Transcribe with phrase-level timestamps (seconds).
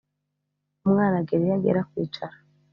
[0.85, 2.35] umwana agera iyo agera kwicara,